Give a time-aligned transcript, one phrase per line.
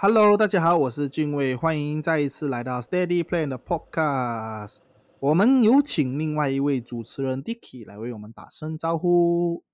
[0.00, 4.76] Hello，大家好，我是俊伟，欢迎再一次来到 Steady Plan 的 Podcast。
[5.18, 9.64] 我们有请另外一位主持人 Dicky 来为我们打声招呼。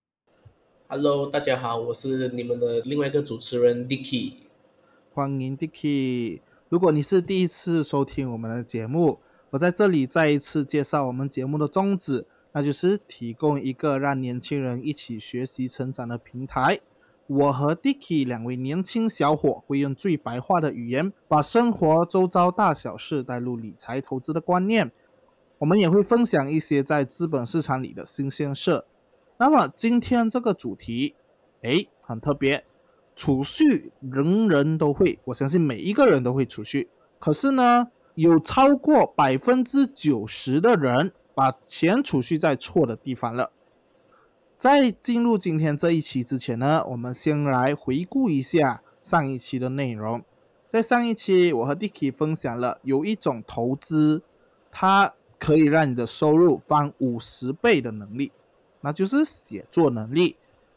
[0.89, 4.37] Hello，大家好，我是你们的另外一个主持人 Dicky。
[5.13, 6.41] 欢迎 Dicky。
[6.71, 9.21] 如果你是第一次收听我们的节目，
[9.51, 16.81] 我在这里再一次介绍我们节目的宗旨，那就是提供一个让年轻人一起学习成长的平台。
[17.27, 24.93] 我和 Dicky 两位年轻小伙会用最白话的语言，把生活周遭大小事带入理财投资的观念。
[25.59, 28.85] 我们也会分享一些在资本市场里的新鲜事。
[29.39, 31.15] 那么今天这个主题，
[31.63, 32.65] 诶，很特别。
[33.17, 36.91] 储蓄人人都会，我相信每一个人都会储蓄。
[37.19, 43.51] 可是呢，有超过百分之九十的人把钱储蓄在错的地方了。
[44.65, 50.25] 在进入今天这一期之前呢，我们先来回顾一下上一期的内容。
[50.69, 54.23] 在上一期，我和 Dicky 分享了有一种投资，
[54.73, 58.33] 它可以让你的收入翻五十倍的能力，
[58.81, 60.37] 那就是写作能力。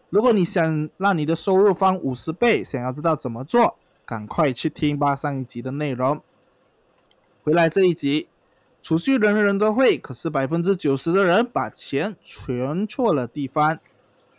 [0.09, 6.22] 如果你想让你的收入翻五十倍，想要知道怎么做，赶快去听吧上一集的内容。
[7.45, 8.27] 回来这一集，
[8.81, 13.80] 储蓄人人都会，可是百分之九十的人把钱存错了地方。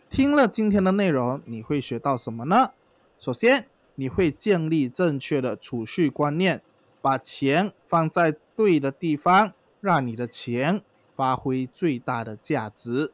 [0.09, 2.71] 听了今天的内容，你会学到什么呢？
[3.19, 6.63] 首先，你会建立正确的储蓄观念，
[7.03, 10.81] 把钱放在对的地方，让你的钱
[11.15, 13.13] 发挥最大的价值。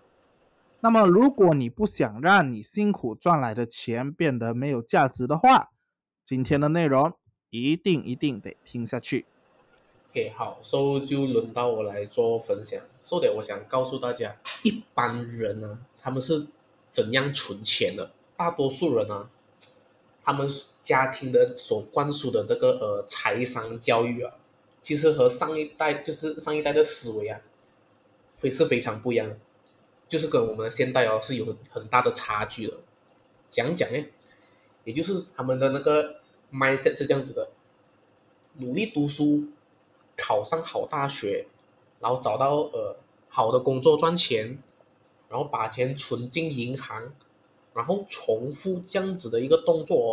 [0.81, 5.71] 那么，如果你不想让你辛苦赚来的钱变得没有价值的话，
[6.25, 7.13] 今天的内容
[7.51, 9.27] 一定一定得听下去。
[10.15, 12.81] OK，好，so 就轮到我来做分享。
[13.03, 16.47] so，我想告诉大家，一般人呢、他们是
[16.93, 18.13] 怎样存钱的？
[18.37, 19.29] 大多数人啊，
[20.23, 20.49] 他们
[20.81, 24.35] 家庭的所灌输的这个呃财商教育啊，
[24.81, 27.41] 其实和上一代就是上一代的思维啊，
[28.37, 29.37] 非是非常不一样的。
[30.07, 32.75] 就是跟我们的现代哦是有很很大的差距的。
[33.51, 34.07] 讲讲呢，
[34.85, 36.21] 也就是他们的那个
[36.53, 37.49] mindset 是这样子的：
[38.59, 39.49] 努力读书，
[40.27, 41.47] 考上好大学，
[42.01, 42.97] 然后找到呃
[43.29, 44.59] 好的工作赚钱，
[45.29, 47.13] 然后把钱存进银行，
[47.75, 50.11] 然后重复这样子的一个动作哦，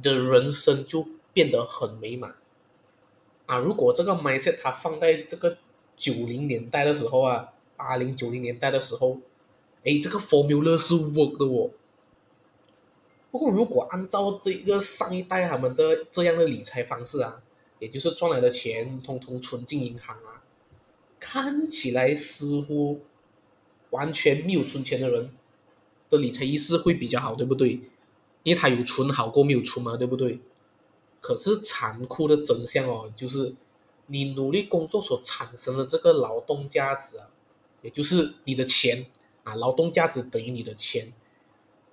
[0.00, 2.36] 的人生就变得很美满。
[3.46, 5.56] 啊，如果这个 mindset 它放在这个
[5.96, 9.18] 九零年代的时候啊，八零九零年代的时候，
[9.84, 11.70] 哎，这个 formula 是 work 的哦。
[13.32, 17.42] 不过，如果按照这个上一代他们这这样的理财方式啊，
[17.80, 20.44] 也就是赚来的钱通通存进银行啊，
[21.18, 23.00] 看起来似乎
[23.90, 25.30] 完全没有存钱的人
[26.08, 27.80] 的理财意识会比较好，对不对？
[28.42, 30.40] 因为他有存好过没有存嘛，对不对？
[31.20, 33.54] 可是残酷的真相哦，就是
[34.06, 37.28] 你努力工作所产生的这个劳动价值啊，
[37.82, 39.06] 也就是你的钱
[39.44, 41.12] 啊，劳动价值等于你的钱，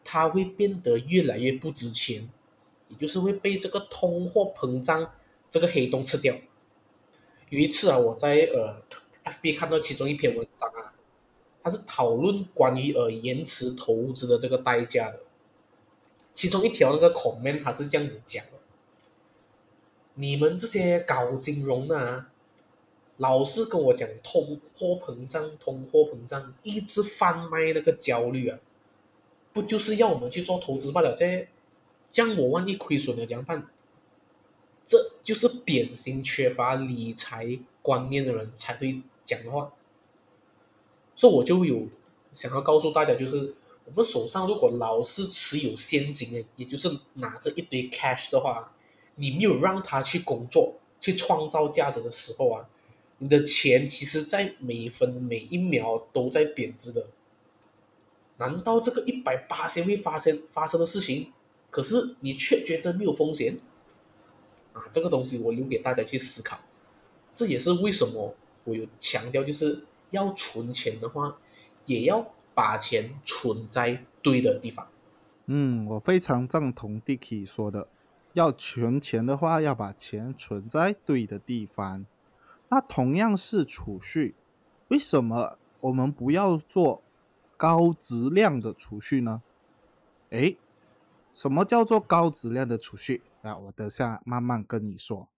[0.03, 2.29] 它会变得越来越不值钱，
[2.87, 5.11] 也就是会被这个通货膨胀
[5.49, 6.35] 这个黑洞吃掉。
[7.49, 8.81] 有一次啊，我在呃
[9.23, 10.93] FB 看到其中一篇文章啊，
[11.63, 15.19] 它是讨论关于呃延迟投资的这个代价的，
[16.33, 18.51] 其中一条那个 comment 它是这样子讲的。
[20.15, 22.31] 你们这些搞金融的、啊，
[23.17, 28.59] 老是跟我讲通货膨胀，通货膨胀，一直贩卖那个焦虑啊，
[29.53, 31.13] 不就是要我们去做投资罢了？
[31.15, 31.47] 这
[32.11, 33.67] 这样我万一亏损了怎么办？
[34.87, 39.71] 这就是典型缺乏理财观念的人才会讲的话。
[41.15, 41.87] 所以我就有
[42.33, 43.53] 想要告诉大家，就是
[43.85, 48.73] 我们手上如果老是持有现金，也就是拿着一堆 cash 的话。
[49.19, 52.69] 你没有让他去工作、去创造价值的时候啊，
[53.17, 57.07] 你的钱其实在每一分每一秒都在贬值的。
[58.37, 61.33] 难道这个一百八千会发生发生的事情，
[61.71, 63.57] 可是你却觉得没有风险？
[64.77, 66.59] 啊，这个东西我留给大家去思考。
[67.33, 71.37] 这也是为什么我有强调，就是要存钱的话，
[71.85, 74.87] 也要把钱存在对的地方。
[75.47, 77.87] 嗯，我非常赞同 Dicky 说的。
[78.33, 82.05] 要存钱的话，要把钱存在对的地方。
[82.69, 84.35] 那同样是储蓄，
[84.89, 87.01] 为什么我们不要做
[87.55, 89.41] 高质量的储蓄呢？
[90.29, 90.57] 诶，
[91.33, 93.23] 什么叫做高质量的储蓄？
[93.55, 95.31] 我等下慢慢跟你说。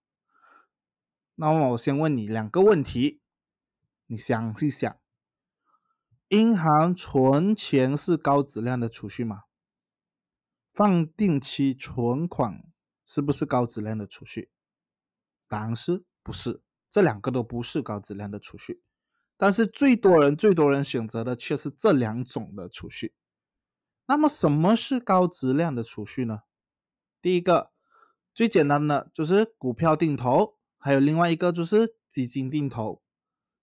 [1.34, 3.20] 那么我先问你两个问题，
[4.06, 4.98] 你想一想，
[6.28, 9.44] 银行存钱是高质量的储蓄吗？
[10.72, 12.72] 放定期存款
[13.04, 14.50] 是不是高质量的储蓄？
[15.48, 16.62] 答案是不是？
[16.88, 18.82] 这两个都不是高质量的储蓄，
[19.36, 23.14] 但是最多人最多人选择的却是这两种的储蓄。
[24.06, 26.40] 那么什么是高质量的储蓄呢？
[27.22, 27.70] 第一个
[28.40, 33.02] 最简单的就是股票定投，还有另外一个就是基金定投。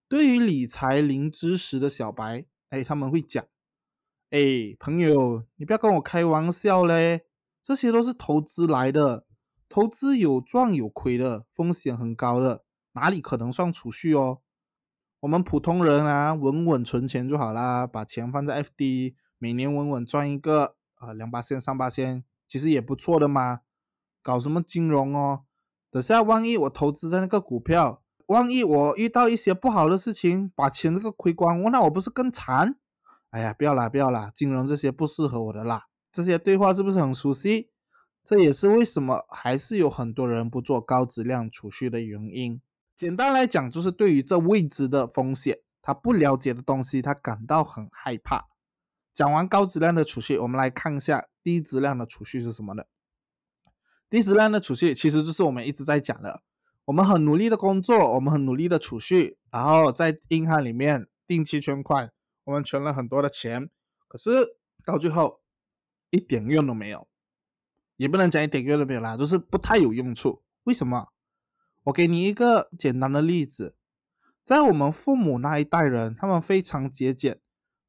[0.08, 3.44] 对于理财零知识的小白，哎，他们会讲，
[4.30, 7.26] 哎，朋友，你不要跟我开玩笑嘞，
[7.64, 9.26] 这些都是投资来的，
[9.68, 14.42] 投资有赚有亏的，风险很高的，哪里可能算储蓄哦？
[15.22, 23.62] 我们普通人啊，稳稳存钱就好啦，把钱放在 FD，每年稳稳赚一个啊两八千、三八千，其实也不错的嘛。
[24.28, 25.44] 搞什么金融哦？
[25.90, 28.04] 等下万一我投资在那个股票。
[28.26, 32.76] 万一我遇到一些不好的事情，把钱这个亏光，那我不是更惨？
[33.30, 35.86] 哎呀，不要啦，不要啦，金融这些不适合我的啦。
[36.12, 37.70] 这些对话是不是很熟悉？
[38.26, 42.60] 这也是为什么还是有很多人不做高质量储蓄的原因。
[42.98, 48.50] 简单来讲，就是对于这未知的风险，他不了解的东西，他感到很害怕。
[49.14, 52.84] 讲完高质量的储蓄，我们来看一下低质量的储蓄是什么呢？
[54.10, 56.42] 低质量的储蓄其实就是我们一直在讲的。
[56.86, 62.14] 我们很努力的工作，我们很努力的储蓄，然后在银行里面定期存款，
[62.46, 63.70] 我们存了很多的钱，
[64.08, 64.32] 可是
[64.86, 65.42] 到最后
[66.10, 67.06] 一点用都没有，
[67.98, 70.42] 也不能讲一点用都没有啦，就是不太有用处。
[70.64, 71.10] 为什么？
[71.84, 73.76] 我给你一个简单的例子，
[74.46, 77.42] 在我们父母那一代人，他们非常节俭，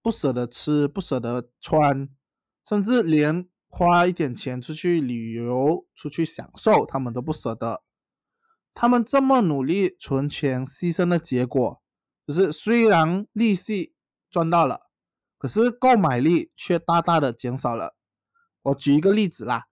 [0.03, 2.09] 不舍得吃，不舍得穿，
[2.69, 7.83] 甚至连花一点钱出去旅游、出去享受，他们都不舍得。
[8.75, 11.83] 他们这么努力存钱，牺牲的结果
[12.27, 13.95] 就是，虽然利息
[14.31, 14.89] 赚到了，
[15.37, 17.97] 可是购买力却大大的减少了。
[18.63, 19.67] 我举一个例子啦，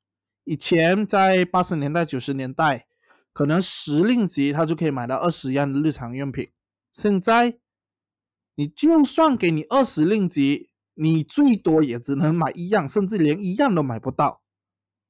[0.45, 2.87] 以前在八十年代、九十年代，
[3.33, 6.51] 可能十令吉他就可以买到二十样的日常用品，
[6.93, 7.59] 现在
[8.55, 14.41] 你就算给你二十令吉，你最多也只能买一样，甚至连一样都买不到，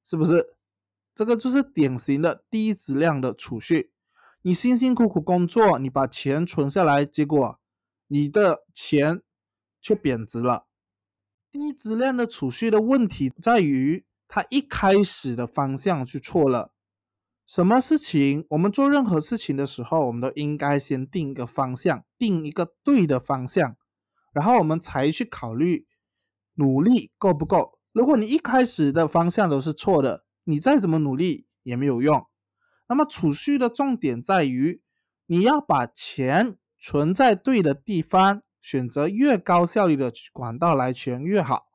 [0.05, 0.55] 是不是？
[1.15, 3.93] 这个就是典型的低质量的储蓄。
[4.43, 7.59] 你辛辛苦苦工作，你把钱存下来，结果
[8.09, 9.23] 你的钱
[9.81, 10.67] 却贬值了。
[11.51, 16.73] 低质量的储蓄的问题在于，它一开始的方向就错了。
[17.47, 23.77] 什么事情，我们做任何事情的时候，我们都应该先定一个方向，定一个对的方向，
[24.37, 25.87] 然后我们才去考虑
[26.57, 27.79] 努力够不够。
[27.93, 32.27] 如果你一开始的方向都是错的，你再怎么努力也没有用。
[32.87, 34.83] 那么储蓄的重点在于，
[35.25, 41.69] 你要把钱存在对的地方，选择越高效率的管道来存越好。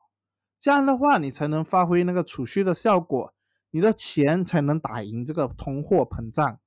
[0.60, 3.34] 这样的话，你才能发挥那个储蓄的效果，
[3.72, 6.60] 你的钱才能打赢这个通货膨胀。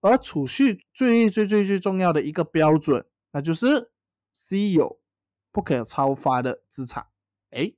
[0.00, 3.92] 而储蓄最最最最重要的一个标准，那就是
[4.32, 4.99] 稀有、
[5.52, 7.06] 不可超发的资产。
[7.50, 7.72] 哎，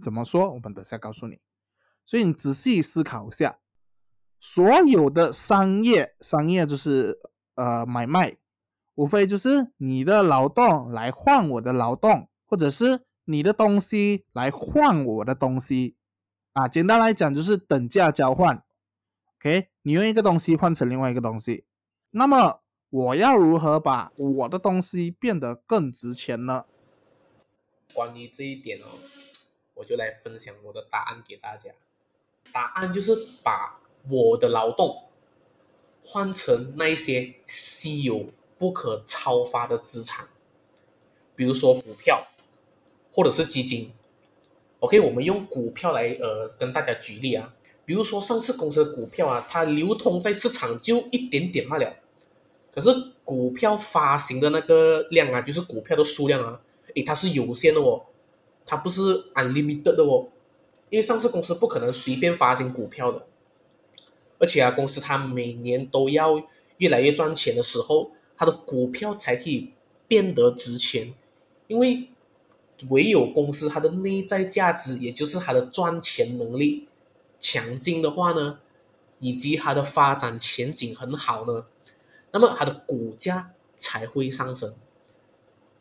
[0.00, 0.50] 怎么说？
[0.52, 1.40] 我们等下告诉你。
[2.06, 3.58] 所以你仔细思考一下，
[4.40, 7.20] 所有的商业，商业就是
[7.54, 8.36] 呃买卖，
[8.94, 15.94] 无非就是你的劳动来换我的劳动，或者是你的东西来换我的东西，
[16.54, 18.64] 啊，简单来讲就是等价交换。
[19.36, 21.64] OK，你用一个东西换成另外一个东西，
[22.10, 26.64] 那么我要如何把我的东西变得更值钱呢？
[27.92, 28.98] 关于这一点哦，
[29.74, 31.70] 我就来分享我的答案给大家。
[32.52, 35.04] 答案就是把我的劳动
[36.02, 38.26] 换成那一些稀有
[38.58, 40.26] 不可超发的资产，
[41.36, 42.26] 比如说股票
[43.12, 43.92] 或者是基金。
[44.80, 47.54] OK，我们用股票来呃跟大家举例啊，
[47.84, 51.96] 比如说上市公司的股票啊，它流通在市场就一点点罢了，
[52.72, 52.90] 可是
[53.22, 56.60] 股票发行的那个量啊，就是股票的数量啊，
[56.94, 58.06] 诶，它是有限的哦，
[58.66, 59.00] 它不是
[59.34, 60.28] unlimited 的哦。
[60.90, 63.24] 因为上市公司不可能随便发行股票的，
[64.40, 66.42] 而且啊，公司它每年都要
[66.78, 69.70] 越来越赚钱的时候，它的股票才可以
[70.08, 71.14] 变得值钱。
[71.68, 72.08] 因为
[72.88, 76.88] 唯有公司它的内在价值，也就是它的赚钱能力
[77.38, 78.58] 强劲的话呢，
[79.20, 81.66] 以及它的发展前景很好呢，
[82.32, 84.74] 那么它的股价才会上升。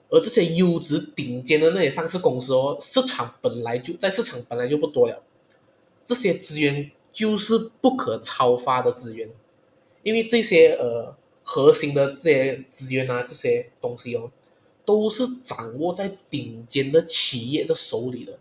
[0.09, 5.21] 而这些优质顶尖的那些上市公司哦，市场本来就在市场本来就不多了，
[6.03, 9.29] 这些资源就是不可超发的资源，
[10.01, 14.31] 因为这些呃核心的这些资源啊，这些东西哦，
[14.83, 18.39] 都是掌握在顶尖的企业的手里的，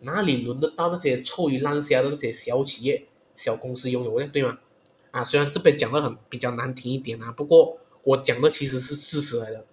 [0.00, 3.04] 哪里轮得到那些臭鱼烂虾的这些小企业
[3.36, 4.58] 小公司拥有呢，对吗？
[5.10, 9.66] 啊，虽然这边讲的很比较难听一点啊，不过我讲的其实是事实来的。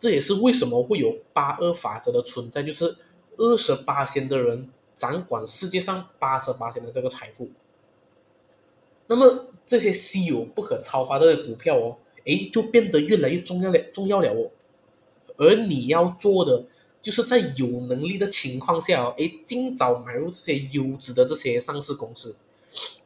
[0.00, 2.96] 这也是为什么会有八二法则的存在，就是
[3.36, 7.50] 二十八仙的人掌管世界上八十八仙的这个财富。
[9.06, 14.50] 那么这些稀有不可超发的股票哦，诶，就变得越来越重要了，重要了哦。
[15.36, 16.64] 而你要做的，
[17.02, 22.36] 就是在有能力的情况下哦，诶，尽早买入这些优质的这些上市公司。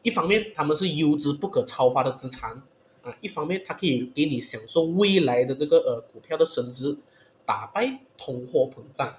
[0.03, 2.63] 一方面，他们是优质不可超发的资产
[3.05, 6.97] 啊；一方面，它可以给你享受未来的这个呃股票的升值，
[7.47, 9.17] 打败通货膨胀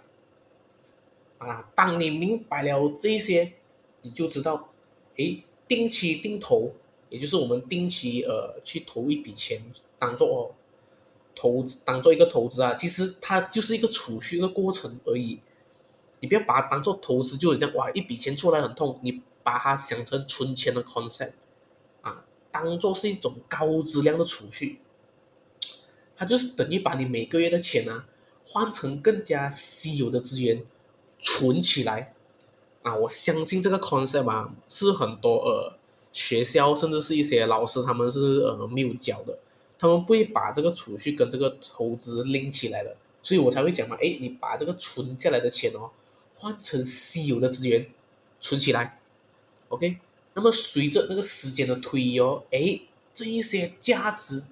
[1.38, 1.70] 啊。
[1.74, 3.54] 当你明白了这些，
[4.02, 4.70] 你就知道，
[5.16, 6.74] 诶，定期定投，
[7.10, 9.62] 也就是我们定期呃去投一笔钱，
[9.98, 10.52] 当做哦
[11.36, 15.40] 投资，当做一个投资啊，其实它就是一个储蓄的过程而已。
[16.20, 19.22] 你不要把它当做投资，就是这样哇，一笔钱出来很痛，你。
[19.46, 21.34] 把它想成存钱的 concept，
[22.64, 24.80] 当做是一种高质量的储蓄，
[26.16, 28.06] 它就是等于把你每个月的钱呢
[28.46, 30.64] 换成更加稀有的资源
[31.20, 32.14] 存起来，
[32.84, 35.78] 啊，我相信这个 concept 啊是很多呃
[36.14, 39.38] 学校甚至是一些老师他们是呃没有教的，
[39.78, 45.92] 他们不会把这个储蓄跟这个投资拎起来的，所以我才会讲嘛，哎，你把这个存下来的钱哦
[46.36, 47.90] 换成稀有的资源
[48.40, 49.00] 存起来。
[49.70, 49.98] OK，
[50.38, 52.82] 那么随着那个时间的推移哦，哎，
[53.14, 54.44] 这一些价值，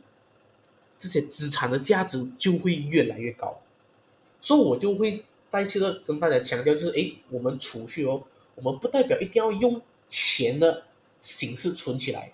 [0.97, 3.59] 这些资产的价值就会越来越高，
[4.39, 8.23] 所以我就会再次的跟大家强调，就是哎，我们储蓄哦，
[8.55, 10.85] 我们不代表一定要用钱的
[11.19, 12.31] 形式存起来，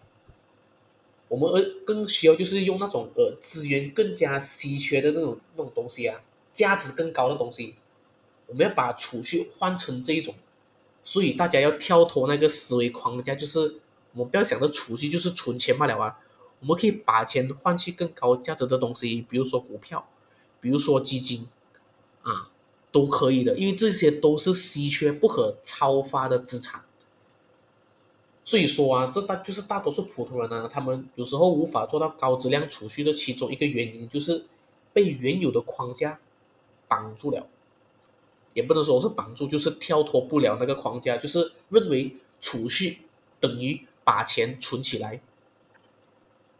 [1.27, 6.21] 我们而更需要就是用那种呃资源更加稀缺的那种那种东西啊，
[6.53, 7.73] 价值更高的东西，
[8.45, 10.35] 我们要把储蓄换成这一种。
[11.03, 13.79] 所以大家要跳脱那个思维框架，就是
[14.13, 16.19] 我们不要想着储蓄就是存钱罢了啊，
[16.59, 20.07] 我们可以把钱换去更高价值的东西，比如说股票，
[20.61, 21.47] 比如说基金，
[22.21, 22.51] 啊，
[22.91, 26.83] 都可以的，因为这些都是稀缺不可超发的资产。
[28.43, 34.45] 所以说啊，这大就是大多数普通人呢，他们有时候无法做到高质量储蓄的其中一个原因，就是
[34.91, 36.19] 被原有的框架
[36.87, 37.47] 绑住了。
[38.59, 42.97] 也不能说是绑住，就是跳脱不了那个框架，就是认为储蓄
[43.39, 45.21] 等于把钱存起来，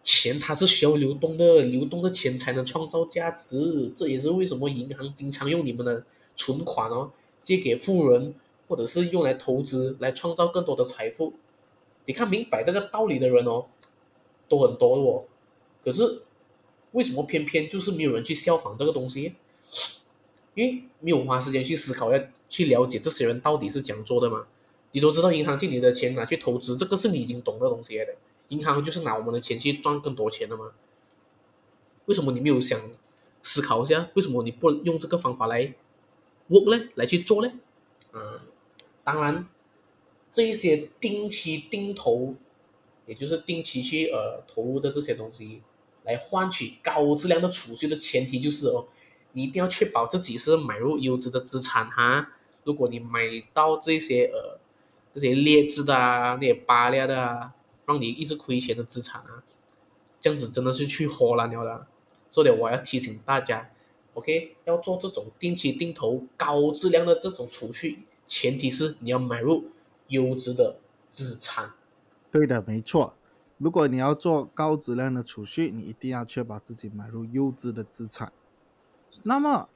[0.01, 6.06] 钱它是需要流动的，流动的钱才能创造价值，这也是为什么银行经常用你们的
[6.38, 8.34] 存款哦借给富人，
[8.70, 11.34] 或者是用来投资来创造更多的财富。
[12.06, 13.65] 你看明白这个道理的人哦，
[14.48, 15.25] 都很多哦，
[15.84, 16.22] 可是
[16.94, 19.36] 为什么偏偏就是没有人去效仿这个东西？
[20.56, 24.48] 因为没有花时间去思考，要去了解这些人到底是怎样做的嘛？
[24.91, 28.15] 你都知道，银行借你的钱拿去投资，这个是你已经懂的东西来的。
[28.48, 30.72] 银行就是拿我们的钱去赚更多钱的嘛？
[32.06, 32.82] 为什么你没有想
[33.44, 34.10] 思考一下？
[34.15, 35.75] 为什么你不用这个方法来
[36.50, 36.89] work 呢？
[36.96, 37.53] 来去做呢？
[38.12, 38.48] 啊，
[39.03, 39.48] 当然，
[40.32, 42.34] 这一些定期定投，
[43.06, 45.62] 也就是定期去呃投入的这些东西，
[46.03, 48.88] 来换取高质量的储蓄的前提就是哦。
[49.33, 52.29] 你一定要确保自己是买入优质的资产哈。
[52.63, 53.21] 如果你买
[53.53, 54.59] 到这些呃
[55.13, 57.53] 这些劣质的啊，那些扒裂的啊，
[57.86, 59.43] 让你一直亏钱的资产啊，
[60.19, 61.88] 这样子真的是去豁烂了的。
[62.31, 63.71] 所以我要提醒大家
[64.13, 69.65] ，OK，要做这种定期定投、高质量的这种储蓄，前提是你要买入
[70.09, 70.75] 优质的
[71.09, 71.74] 资产。
[72.31, 73.15] 对的，没错。
[73.57, 78.31] 如果你要做高质量的储蓄，你一定要确保自己买入优质的资产。
[79.24, 79.68] 那么，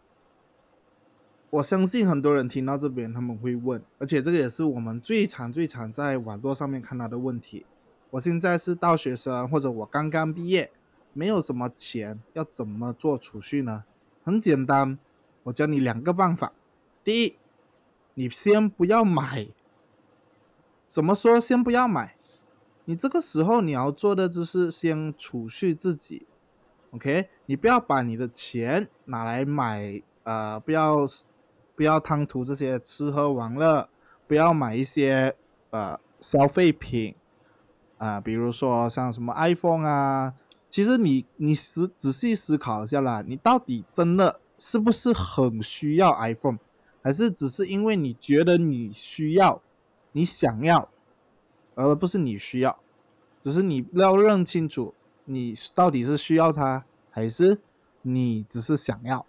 [1.49, 7.65] 我相信很多人听到这边，他们会问，而且这个也是我们最常、最常在网络上面看到的问题。
[8.11, 10.71] 我现在是大学生，或者我刚刚毕业，
[11.13, 13.83] 没有什么钱，要怎么做储蓄呢？
[14.23, 14.97] 很简单，
[15.43, 16.53] 我教你两个办法。
[17.03, 17.35] 第一，
[18.13, 19.47] 你先不要买。
[20.85, 21.41] 怎么说？
[21.41, 22.15] 先不要买。
[22.85, 26.27] 你这个时候你要做的就是先储蓄自己。
[26.93, 31.07] OK，你不要把你的钱拿来买，呃，不要
[31.75, 33.89] 不要贪图这些吃喝玩乐，
[34.27, 35.35] 不要买一些
[35.71, 37.15] 呃消费品，
[37.97, 40.35] 啊，比如说像什么 iPhone 啊，
[40.69, 46.59] 其实你你思仔细思考一下啦，你到底真的是不是很需要 iPhone，
[47.01, 49.59] 还是只是因为你觉得你需要，
[50.11, 50.87] 你想要，
[51.73, 52.77] 而不是你需要，
[53.43, 54.93] 只是你要认清楚。
[55.25, 57.59] 你到底是需要它，还是
[58.01, 59.25] 你只是想要？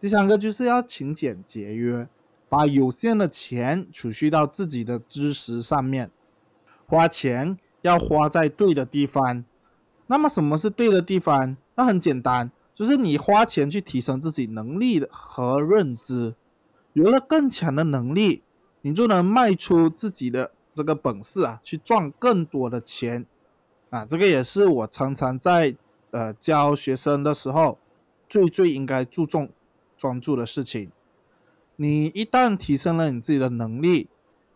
[0.00, 2.08] 第三个就是要勤俭节约，
[2.48, 6.10] 把有限的钱储蓄到自己的知识上面。
[6.86, 9.44] 花钱要花在对的地方。
[10.08, 11.56] 那么什么是对的地方？
[11.76, 16.34] 那很简单，就是你花钱去提升自己能力和认知，
[16.92, 18.42] 有了更强的能力，
[18.82, 23.24] 你就能卖出自己的这个本事啊，去赚更多的钱
[23.92, 24.04] 啊。
[24.04, 25.76] 这个也是我常常在
[26.10, 27.78] 呃教学生的时候
[28.28, 29.48] 最最应该注重
[29.96, 30.90] 专注的事情。
[31.76, 34.08] 你一旦提升了你自己的能力，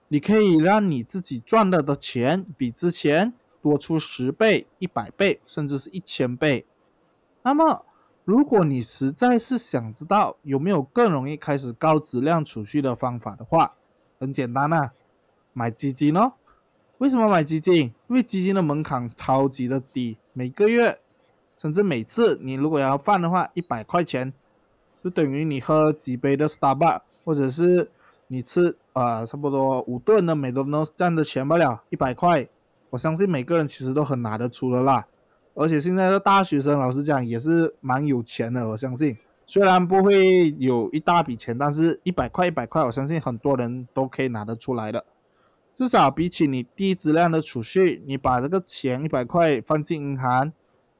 [0.09, 3.33] 你可以让你自己赚到的钱比之前。
[3.63, 6.65] 多出十倍、一百倍，甚至是一千倍。
[7.43, 7.85] 那么，
[8.25, 13.75] 如果你实在是想知道有没有更容易开始高质量储蓄的方法的话，
[14.21, 14.93] 很简单啊，
[15.53, 16.35] 买基金哦。
[16.99, 17.93] 为什么买基金？
[18.09, 20.99] 因为基金的门槛超级的低，每个月
[21.59, 24.33] 甚至每次你如果要放的话，一百块钱
[25.03, 27.91] 就等于你喝几杯的 Starbucks，或者是
[28.29, 32.49] 你吃啊差不多五顿的美多诺这样的钱不了，一百块。
[32.89, 35.07] 我相信每个人其实都很拿得出的啦，
[35.55, 38.67] 而且现在的大学生，老实讲也是蛮有钱的。
[38.69, 45.05] 我相信，虽然不会有一大笔钱，但是一百块一百块，我相信很多人都可以拿得出来的。
[45.77, 50.51] 至少比起你低质量的储蓄，你把这个钱一百块放进银行，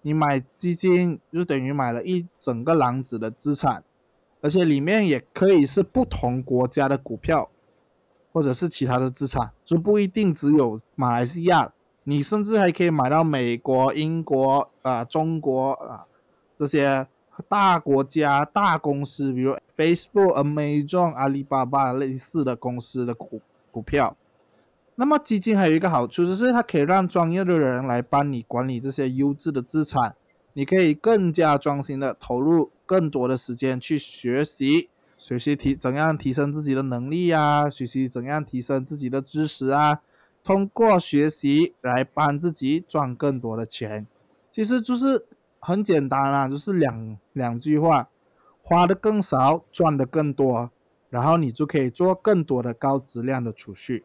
[0.03, 3.83] 你买基金就等于买了一整个篮子的资产，
[4.43, 7.49] 而且里面也可以是不同国家的股票，
[8.35, 11.73] 或者是其他的资产，就不一定只有马来西亚。
[12.05, 16.05] 你甚至还可以买到美国、英国啊、中国啊
[16.59, 17.07] 这些
[17.49, 23.41] 大国家、大公司，比如 Facebook、Amazon、阿里巴巴类似的公司的股
[23.71, 24.15] 股票。
[24.99, 30.17] 那么基金还有一个好处，就是它可以让专业的人来帮你管理这些优质的资产，
[30.55, 40.01] 你可以更加专心的投入更多的时间去学习，学习提怎样提升自己的能力呀，学习怎样提升自己的知识啊。
[40.43, 44.07] 通过学习来帮自己赚更多的钱，
[44.51, 45.27] 其实就是
[45.59, 48.09] 很简单啦，就是两两句话：
[48.63, 50.71] 花的更少，赚的更多，
[51.11, 54.05] 然后你就可以做更多的高质量的储蓄。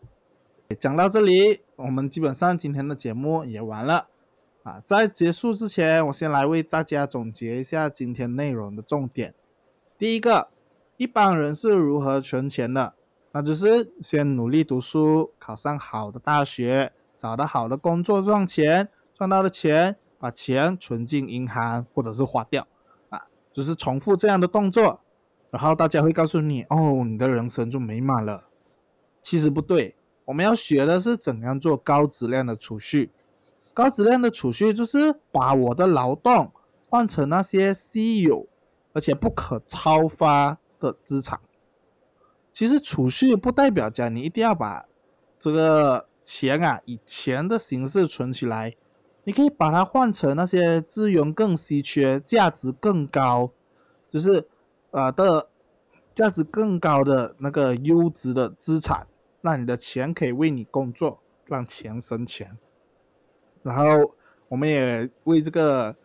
[0.75, 4.07] 讲到这里，我们基本上今天的节目也完了
[4.63, 4.81] 啊。
[4.85, 9.33] 在结束之前，我先来为大家总结一下今天内容的重点。
[9.97, 10.49] 第一个，
[10.97, 12.93] 一般人是如何存钱的？
[13.33, 22.67] 那就是先努力读书，考上好的大学，找到好的工作赚钱，赚到的钱把钱存进银行或者是花掉，
[23.09, 23.21] 啊，
[23.53, 24.99] 就是重复这样的动作，
[25.49, 28.49] 然后大家会告诉你，哦，你的人生就美满了。
[29.21, 29.95] 其实不对，
[30.31, 33.11] 我们要学的是怎样做高质量的储蓄。
[33.73, 36.53] 高质量的储蓄就是把我的劳动
[36.87, 38.47] 换成那些稀有
[38.93, 41.37] 而且不可超发的资产。
[42.53, 44.85] 其实储蓄不代表讲你一定要把
[45.37, 48.73] 这个钱啊以钱的形式存起来，
[49.25, 53.51] 你可以把它换成那些资源更稀缺、价值更高，
[54.09, 54.47] 就是
[54.91, 55.49] 呃的
[56.15, 59.07] 价值更高的那个优质的资产，
[59.41, 62.57] 让你的钱可以为你工作，让钱生钱。
[63.63, 64.15] 然后
[64.47, 65.95] 我们也为这个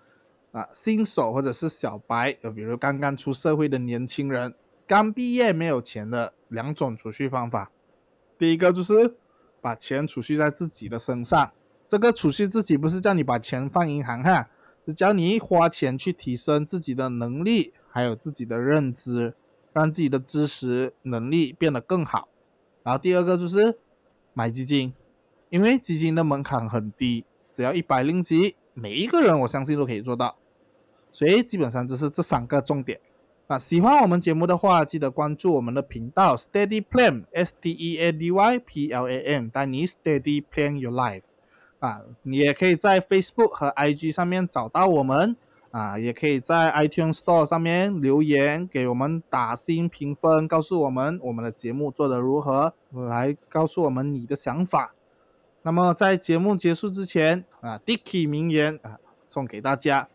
[0.53, 4.55] 啊新手或者是小白，呃比如刚刚出社会的年轻人。
[4.89, 7.73] 刚毕业没有钱的两种储蓄方法，
[8.39, 9.17] 第一个就是
[9.61, 11.51] 把钱储蓄在自己的身上。
[11.89, 14.49] 这个储蓄自己不是叫你把钱放银行哈，
[14.87, 19.35] 是教你花钱去提升自己的能力，还有自己的认知，
[19.73, 22.29] 让自己的知识能力变得更好。
[22.87, 23.77] 然后第二个就是
[24.33, 24.95] 买基金，
[25.51, 30.37] 因为基金的门槛很低，只要一百令吉，每一个人我相信都可以做到。
[31.11, 33.01] 所以基本上就是这三个重点。
[33.49, 40.93] 啊，喜欢我们节目的话，记得关注我们的频道 Steady Plan S T E A D Y P L A N，带你 Steady Plan Your
[40.93, 41.23] Life。
[41.81, 45.35] 啊，你也可以在 Facebook 和 IG 上面找到我们，
[45.77, 54.95] 啊，也可以在 iTunes Store 上面留言给我们打新评分，告诉我们我们的节目做得如何，来告诉我们你的想法。
[55.61, 60.09] 那么在节目结束之前，啊，Dicky 名言啊，送给大家，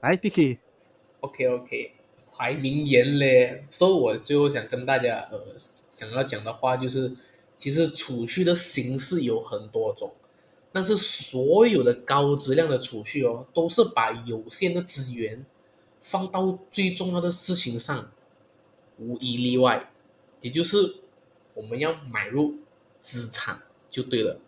[0.00, 0.58] 来，Dicky。
[1.18, 1.94] OK OK。
[2.30, 5.40] 排名言嘞，所以我最后想跟大家呃
[5.90, 7.16] 想要讲的话就是，
[7.56, 10.14] 其实储蓄的形式有很多种，
[10.72, 15.44] 但是所有的高质量的储蓄哦，都是把有限的资源
[16.02, 18.10] 放到最重要的事情上，
[18.98, 19.90] 无一例外，
[20.40, 20.96] 也就是
[21.54, 22.54] 我们要买入
[23.00, 24.38] 资产就对了。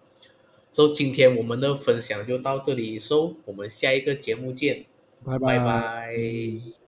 [0.71, 4.87] 所以今天我们的分享就到这里，收我们下一个节目见，
[5.25, 6.82] 拜拜拜。